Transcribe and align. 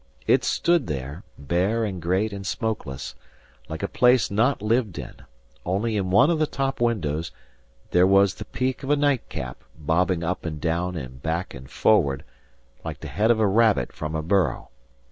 It 0.25 0.43
stood 0.43 0.87
there, 0.87 1.21
bare 1.37 1.85
and 1.85 2.01
great 2.01 2.33
and 2.33 2.43
smokeless, 2.43 3.13
like 3.69 3.83
a 3.83 3.87
place 3.87 4.31
not 4.31 4.59
lived 4.59 4.97
in; 4.97 5.13
only 5.63 5.95
in 5.95 6.09
one 6.09 6.31
of 6.31 6.39
the 6.39 6.47
top 6.47 6.81
windows, 6.81 7.31
there 7.91 8.07
was 8.07 8.33
the 8.33 8.45
peak 8.45 8.81
of 8.81 8.89
a 8.89 8.95
nightcap 8.95 9.63
bobbing 9.77 10.23
up 10.23 10.43
and 10.43 10.59
down 10.59 10.95
and 10.95 11.21
back 11.21 11.53
and 11.53 11.69
forward, 11.69 12.23
like 12.83 13.01
the 13.01 13.09
head 13.09 13.29
of 13.29 13.39
a 13.39 13.45
rabbit 13.45 13.91
from 13.93 14.15
a 14.15 14.23
burrow. 14.23 14.71